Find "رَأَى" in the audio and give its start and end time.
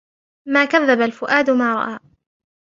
1.75-1.99